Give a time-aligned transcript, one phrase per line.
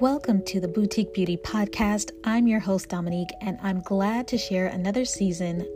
[0.00, 2.12] Welcome to the Boutique Beauty Podcast.
[2.22, 5.66] I'm your host, Dominique, and I'm glad to share another season,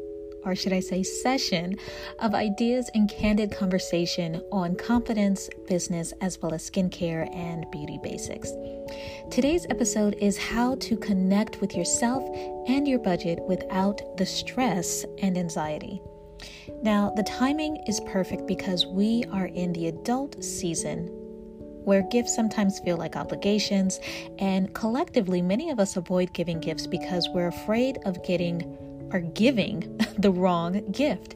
[0.45, 1.76] or should I say, session,
[2.20, 8.52] of ideas and candid conversation on confidence, business, as well as skincare and beauty basics.
[9.32, 12.23] Today's episode is how to connect with yourself
[12.68, 16.00] and your budget without the stress and anxiety.
[16.80, 21.21] Now, the timing is perfect because we are in the adult season
[21.84, 24.00] where gifts sometimes feel like obligations,
[24.38, 28.62] and collectively, many of us avoid giving gifts because we're afraid of getting
[29.12, 31.34] or giving the wrong gift.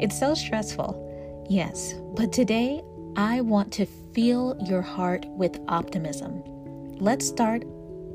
[0.00, 2.82] It's so stressful, yes, but today
[3.16, 6.42] I want to fill your heart with optimism.
[6.98, 7.64] Let's start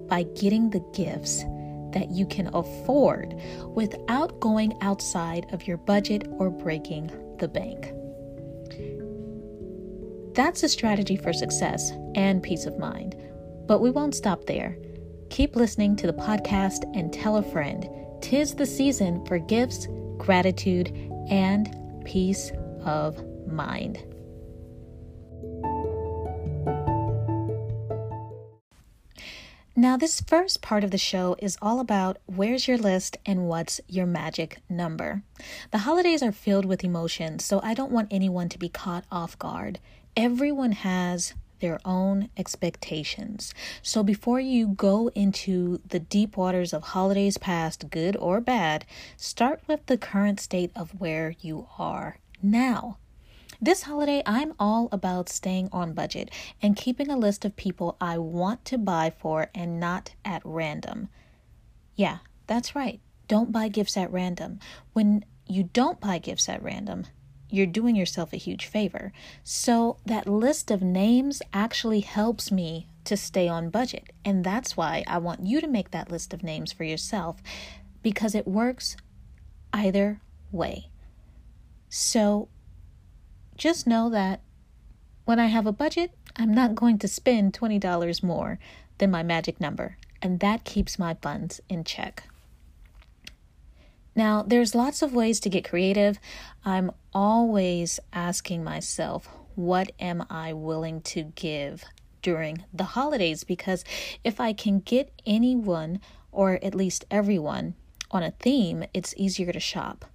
[0.08, 1.44] by getting the gifts
[1.94, 3.36] that you can afford
[3.76, 7.92] without going outside of your budget or breaking the bank.
[10.38, 13.16] That's a strategy for success and peace of mind.
[13.66, 14.78] But we won't stop there.
[15.32, 17.90] Keep listening to the podcast and tell a friend.
[18.22, 19.88] Tis the season for gifts,
[20.20, 20.90] gratitude,
[21.32, 22.52] and peace
[22.86, 23.98] of mind.
[29.76, 33.82] Now, this first part of the show is all about where's your list and what's
[33.88, 35.24] your magic number.
[35.72, 39.38] The holidays are filled with emotions, so I don't want anyone to be caught off
[39.40, 39.80] guard
[40.18, 43.54] everyone has their own expectations.
[43.84, 49.62] So before you go into the deep waters of holidays past, good or bad, start
[49.68, 52.98] with the current state of where you are now.
[53.62, 56.30] This holiday, I'm all about staying on budget
[56.62, 61.10] and keeping a list of people I want to buy for and not at random.
[61.96, 63.00] Yeah, that's right.
[63.28, 64.60] Don't buy gifts at random.
[64.94, 67.06] When you don't buy gifts at random,
[67.50, 69.12] you're doing yourself a huge favor.
[69.44, 74.12] So, that list of names actually helps me to stay on budget.
[74.26, 77.38] And that's why I want you to make that list of names for yourself
[78.04, 78.98] because it works
[79.74, 80.20] either
[80.52, 80.90] way.
[81.90, 82.50] So,
[83.56, 84.42] just know that
[85.26, 88.60] when I have a budget, I'm not going to spend $20 more
[88.98, 92.24] than my magic number, and that keeps my funds in check.
[94.18, 96.18] Now, there's lots of ways to get creative.
[96.66, 101.84] I'm always asking myself, what am I willing to give
[102.24, 103.44] during the holidays?
[103.44, 103.86] Because
[104.24, 106.02] if I can get anyone,
[106.32, 107.76] or at least everyone,
[108.10, 110.06] on a theme, it's easier to shop.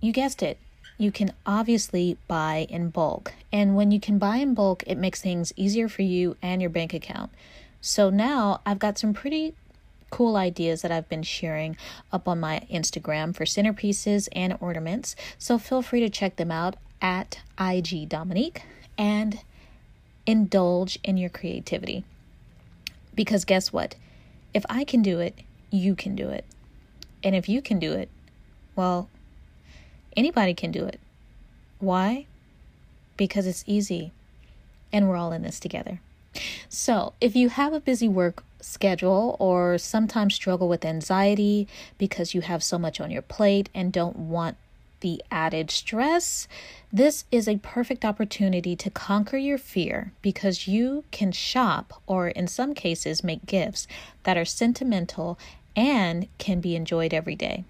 [0.00, 0.58] You guessed it.
[0.98, 3.32] You can obviously buy in bulk.
[3.50, 6.70] And when you can buy in bulk, it makes things easier for you and your
[6.70, 7.32] bank account.
[7.80, 9.54] So now I've got some pretty
[10.12, 11.76] cool ideas that I've been sharing
[12.12, 15.16] up on my Instagram for centerpieces and ornaments.
[15.38, 18.62] So feel free to check them out at IG Dominique
[18.98, 19.40] and
[20.26, 22.04] indulge in your creativity.
[23.14, 23.96] Because guess what?
[24.52, 25.34] If I can do it,
[25.70, 26.44] you can do it.
[27.24, 28.10] And if you can do it,
[28.76, 29.08] well,
[30.14, 31.00] anybody can do it.
[31.78, 32.26] Why?
[33.16, 34.12] Because it's easy
[34.92, 36.00] and we're all in this together.
[36.68, 41.68] So, if you have a busy work schedule or sometimes struggle with anxiety
[41.98, 44.56] because you have so much on your plate and don't want
[45.00, 46.48] the added stress,
[46.92, 52.46] this is a perfect opportunity to conquer your fear because you can shop or, in
[52.46, 53.86] some cases, make gifts
[54.22, 55.38] that are sentimental
[55.76, 57.64] and can be enjoyed every day.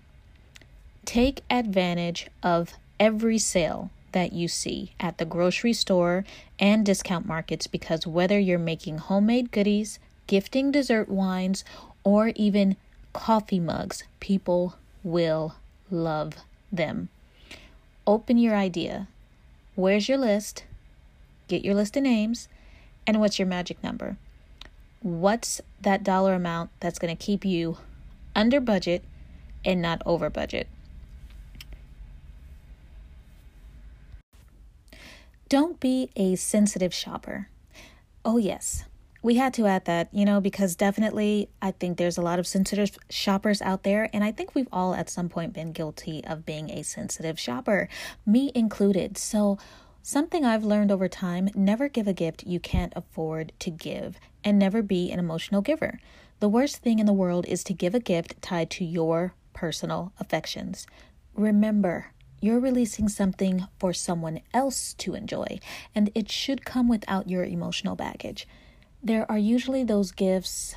[1.05, 6.25] Take advantage of every sale that you see at the grocery store
[6.59, 11.65] and discount markets because whether you're making homemade goodies, gifting dessert wines,
[12.05, 12.77] or even
[13.13, 15.55] coffee mugs, people will
[15.91, 16.35] love
[16.71, 17.09] them.
[18.07, 19.09] Open your idea.
[19.75, 20.65] Where's your list?
[21.49, 22.49] Get your list of names.
[23.07, 24.17] And what's your magic number?
[25.01, 27.79] What's that dollar amount that's going to keep you
[28.35, 29.05] under budget
[29.65, 30.69] and not over budget?
[35.49, 37.49] Don't be a sensitive shopper.
[38.25, 38.85] Oh, yes,
[39.23, 42.47] we had to add that, you know, because definitely I think there's a lot of
[42.47, 46.45] sensitive shoppers out there, and I think we've all at some point been guilty of
[46.45, 47.89] being a sensitive shopper,
[48.27, 49.17] me included.
[49.17, 49.59] So,
[50.03, 54.59] something I've learned over time never give a gift you can't afford to give, and
[54.59, 56.01] never be an emotional giver.
[56.41, 60.13] The worst thing in the world is to give a gift tied to your personal
[60.19, 60.89] affections.
[61.35, 62.07] Remember,
[62.41, 65.61] you're releasing something for someone else to enjoy,
[65.95, 68.49] and it should come without your emotional baggage.
[69.03, 70.77] There are usually those gifts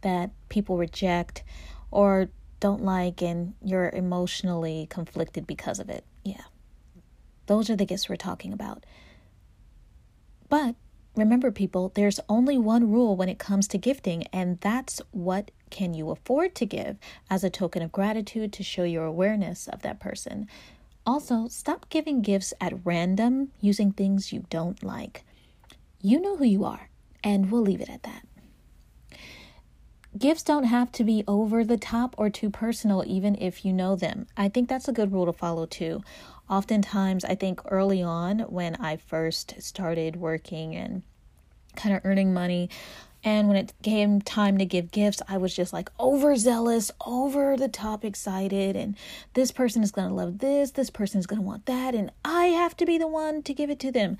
[0.00, 1.44] that people reject
[1.90, 2.28] or
[2.60, 6.04] don't like, and you're emotionally conflicted because of it.
[6.24, 6.44] Yeah.
[7.46, 8.86] Those are the gifts we're talking about.
[10.48, 10.74] But
[11.14, 15.92] remember, people, there's only one rule when it comes to gifting, and that's what can
[15.92, 16.96] you afford to give
[17.28, 20.48] as a token of gratitude to show your awareness of that person.
[21.06, 25.24] Also, stop giving gifts at random using things you don't like.
[26.00, 26.88] You know who you are,
[27.24, 28.26] and we'll leave it at that.
[30.16, 33.96] Gifts don't have to be over the top or too personal, even if you know
[33.96, 34.28] them.
[34.36, 36.04] I think that's a good rule to follow too.
[36.48, 41.02] Oftentimes, I think early on when I first started working and
[41.74, 42.70] kind of earning money,
[43.24, 47.68] and when it came time to give gifts, I was just like overzealous, over the
[47.68, 48.76] top excited.
[48.76, 48.96] And
[49.32, 52.12] this person is going to love this, this person is going to want that, and
[52.24, 54.18] I have to be the one to give it to them.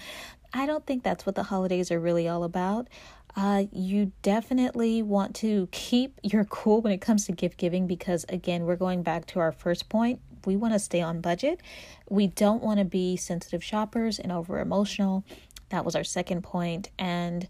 [0.55, 2.89] I don't think that's what the holidays are really all about.
[3.37, 8.25] Uh, you definitely want to keep your cool when it comes to gift giving because,
[8.29, 10.21] again, we're going back to our first point.
[10.47, 11.61] We want to stay on budget.
[12.09, 15.25] We don't want to be sensitive shoppers and over emotional.
[15.71, 16.91] That was our second point.
[16.99, 17.49] And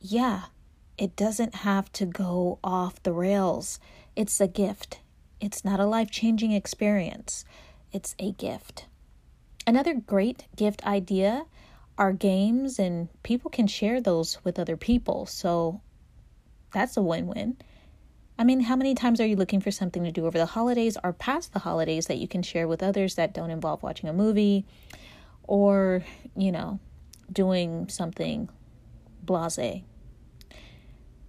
[0.00, 0.44] yeah,
[0.96, 3.80] it doesn't have to go off the rails.
[4.14, 5.00] It's a gift,
[5.40, 7.44] it's not a life changing experience,
[7.90, 8.86] it's a gift.
[9.66, 11.46] Another great gift idea
[12.00, 15.26] are games, and people can share those with other people.
[15.26, 15.82] So
[16.72, 17.58] that's a win win.
[18.38, 20.96] I mean, how many times are you looking for something to do over the holidays
[21.04, 24.14] or past the holidays that you can share with others that don't involve watching a
[24.14, 24.64] movie
[25.42, 26.02] or,
[26.34, 26.80] you know,
[27.30, 28.48] doing something
[29.22, 29.82] blase?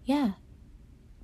[0.05, 0.31] yeah,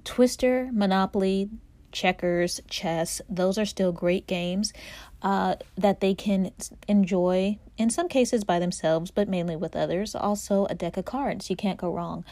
[0.04, 1.50] Twister, Monopoly,
[1.94, 4.74] checkers, chess, those are still great games
[5.22, 6.52] uh, that they can
[6.88, 10.16] enjoy in some cases by themselves, but mainly with others.
[10.16, 12.24] Also, a deck of cards, you can't go wrong.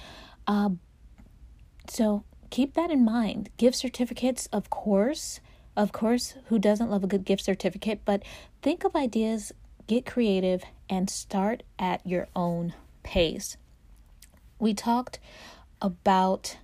[0.47, 0.69] Uh,
[1.87, 3.49] so keep that in mind.
[3.57, 5.39] Gift certificates, of course,
[5.75, 8.01] of course, who doesn't love a good gift certificate?
[8.05, 8.23] But
[8.61, 9.51] think of ideas,
[9.87, 12.73] get creative, and start at your own
[13.03, 13.57] pace.
[14.57, 15.19] We talked
[15.81, 16.57] about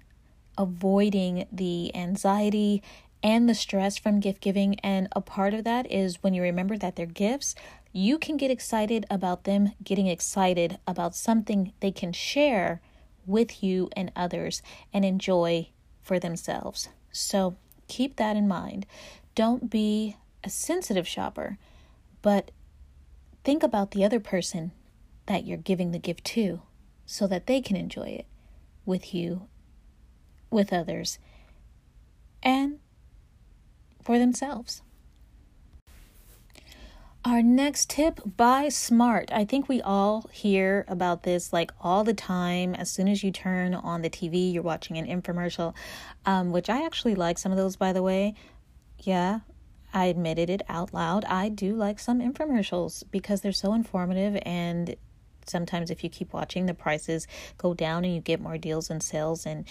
[0.57, 2.81] avoiding the anxiety
[3.23, 4.79] and the stress from gift giving.
[4.79, 7.55] And a part of that is when you remember that they're gifts,
[7.93, 12.81] you can get excited about them getting excited about something they can share
[13.25, 14.61] with you and others
[14.93, 15.69] and enjoy
[16.01, 16.89] for themselves.
[17.11, 17.57] So
[17.87, 18.85] keep that in mind.
[19.35, 21.57] Don't be a sensitive shopper,
[22.21, 22.51] but
[23.43, 24.71] think about the other person
[25.27, 26.61] that you're giving the gift to
[27.05, 28.25] so that they can enjoy it
[28.85, 29.47] with you,
[30.49, 31.19] with others,
[32.41, 32.79] and
[34.03, 34.81] for themselves.
[37.23, 39.31] Our next tip buy smart.
[39.31, 42.73] I think we all hear about this like all the time.
[42.73, 45.75] As soon as you turn on the TV, you're watching an infomercial,
[46.25, 48.33] um, which I actually like some of those, by the way.
[48.97, 49.41] Yeah,
[49.93, 51.23] I admitted it out loud.
[51.25, 54.95] I do like some infomercials because they're so informative and
[55.45, 57.27] sometimes if you keep watching the prices
[57.57, 59.65] go down and you get more deals and sales and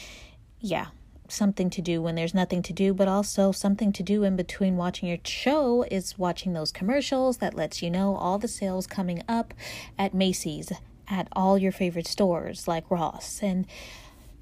[0.59, 0.87] yeah
[1.33, 4.77] something to do when there's nothing to do but also something to do in between
[4.77, 9.23] watching your show is watching those commercials that lets you know all the sales coming
[9.29, 9.55] up
[9.99, 10.73] at Macy's
[11.09, 13.67] at all your favorite stores like Ross and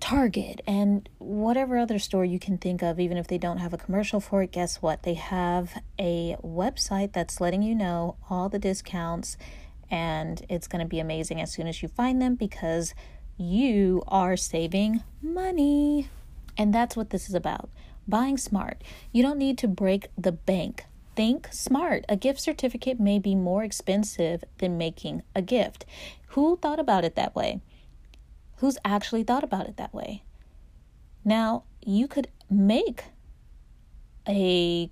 [0.00, 3.78] Target and whatever other store you can think of, even if they don't have a
[3.78, 5.02] commercial for it, guess what?
[5.02, 9.36] They have a website that's letting you know all the discounts
[9.90, 12.94] and it's going to be amazing as soon as you find them because
[13.36, 16.08] you are saving money.
[16.58, 17.70] And that's what this is about
[18.08, 18.82] buying smart.
[19.12, 20.86] You don't need to break the bank.
[21.14, 22.04] Think smart.
[22.08, 25.84] A gift certificate may be more expensive than making a gift.
[26.28, 27.60] Who thought about it that way?
[28.56, 30.22] Who's actually thought about it that way?
[31.24, 33.04] Now, you could make
[34.26, 34.90] a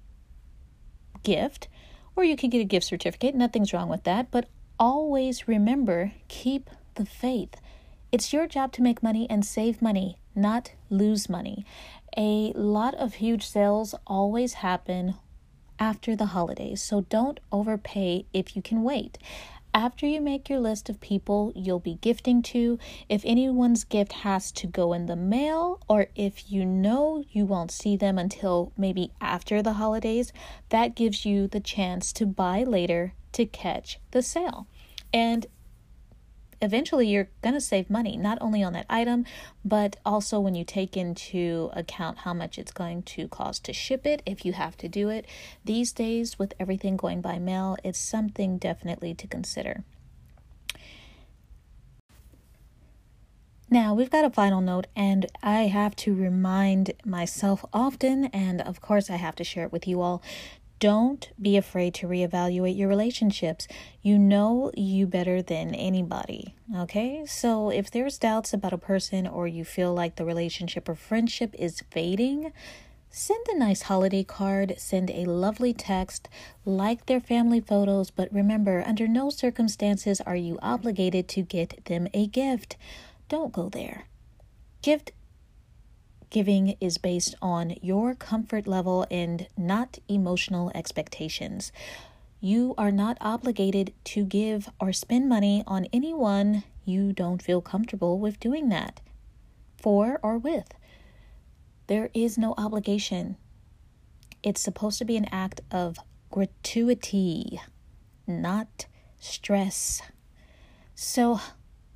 [1.22, 1.68] gift
[2.14, 3.34] or you can get a gift certificate.
[3.34, 4.30] Nothing's wrong with that.
[4.30, 7.54] But always remember keep the faith.
[8.12, 11.64] It's your job to make money and save money, not lose money.
[12.16, 15.14] A lot of huge sales always happen
[15.78, 19.18] after the holidays, so don't overpay if you can wait.
[19.74, 22.78] After you make your list of people you'll be gifting to,
[23.10, 27.70] if anyone's gift has to go in the mail, or if you know you won't
[27.70, 30.32] see them until maybe after the holidays,
[30.70, 34.66] that gives you the chance to buy later to catch the sale.
[35.12, 35.46] And
[36.60, 39.24] eventually you're going to save money not only on that item
[39.64, 44.06] but also when you take into account how much it's going to cost to ship
[44.06, 45.26] it if you have to do it.
[45.64, 49.84] These days with everything going by mail it's something definitely to consider.
[53.68, 58.80] Now, we've got a final note, and I have to remind myself often, and of
[58.80, 60.22] course, I have to share it with you all
[60.78, 63.66] Don't be afraid to reevaluate your relationships.
[64.02, 66.54] You know you better than anybody.
[66.74, 67.24] Okay?
[67.26, 71.54] So if there's doubts about a person or you feel like the relationship or friendship
[71.58, 72.52] is fading,
[73.08, 76.28] send a nice holiday card, send a lovely text,
[76.66, 82.06] like their family photos, but remember, under no circumstances are you obligated to get them
[82.12, 82.76] a gift.
[83.30, 84.04] Don't go there.
[84.82, 85.12] Gift
[86.30, 91.72] giving is based on your comfort level and not emotional expectations.
[92.40, 98.18] You are not obligated to give or spend money on anyone you don't feel comfortable
[98.18, 99.00] with doing that
[99.76, 100.72] for or with.
[101.86, 103.36] There is no obligation.
[104.42, 105.98] It's supposed to be an act of
[106.30, 107.60] gratuity,
[108.26, 108.86] not
[109.18, 110.02] stress.
[110.94, 111.40] So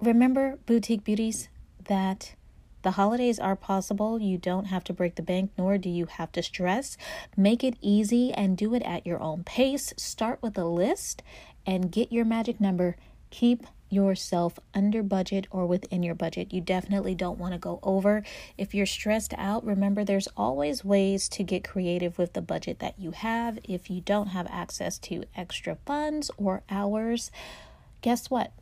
[0.01, 1.49] remember, boutique beauties,
[1.85, 2.35] that
[2.83, 4.21] the holidays are possible.
[4.21, 6.97] You don't have to break the bank, nor do you have to stress.
[7.37, 9.93] Make it easy and do it at your own pace.
[9.97, 11.23] Start with a list
[11.67, 12.97] and get your magic number.
[13.31, 16.53] Keep yourself under budget or within your budget.
[16.53, 18.23] You definitely don't want to go over.
[18.57, 22.99] If you're stressed out, remember there's always ways to get creative with the budget that
[22.99, 23.59] you have.
[23.65, 27.31] If you don't have access to extra funds or hours,
[28.01, 28.53] guess what?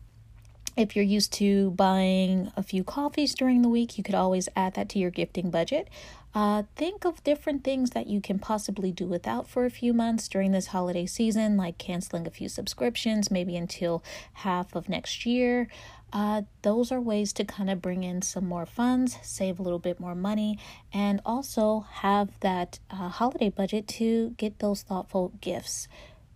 [0.78, 4.75] If you're used to buying a few coffees during the week, you could always add
[4.75, 5.88] that to your gifting budget.
[6.32, 10.28] Uh, think of different things that you can possibly do without for a few months
[10.28, 14.04] during this holiday season, like canceling a few subscriptions, maybe until
[14.35, 15.66] half of next year.
[16.12, 19.80] Uh, those are ways to kind of bring in some more funds, save a little
[19.80, 20.61] bit more money,
[20.92, 25.88] and also have that uh, holiday budget to get those thoughtful gifts.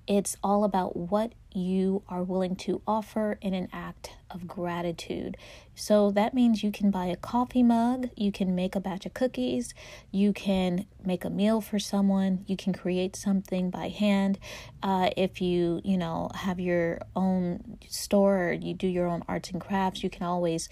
[0.07, 5.37] It's all about what you are willing to offer in an act of gratitude.
[5.75, 9.15] So that means you can buy a coffee mug, you can make a batch of
[9.15, 9.75] cookies,
[10.11, 14.39] you can make a meal for someone, you can create something by hand.
[14.83, 19.51] Uh, if you, you know, have your own store or you do your own arts
[19.51, 20.69] and crafts, you can always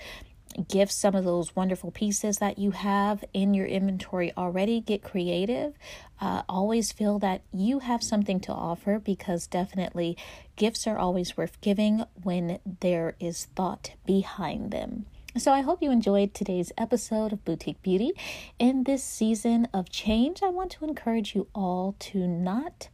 [0.68, 4.80] gift some of those wonderful pieces that you have in your inventory already.
[4.80, 5.74] Get creative.
[6.20, 10.16] Uh, always feel that you have something to offer because definitely
[10.56, 15.06] gifts are always worth giving when there is thought behind them.
[15.36, 18.10] So, I hope you enjoyed today's episode of Boutique Beauty.
[18.58, 22.88] In this season of change, I want to encourage you all to not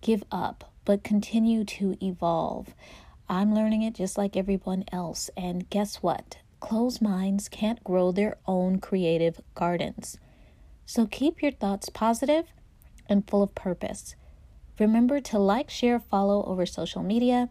[0.00, 2.74] give up, but continue to evolve.
[3.28, 5.30] I'm learning it just like everyone else.
[5.36, 6.36] And guess what?
[6.60, 10.18] Closed minds can't grow their own creative gardens.
[10.86, 12.46] So keep your thoughts positive
[13.08, 14.14] and full of purpose.
[14.78, 17.48] Remember to like, share, follow over social media,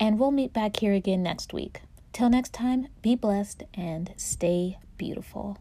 [0.00, 1.82] and we'll meet back here again next week.
[2.12, 5.58] Till next time, be blessed and stay beautiful.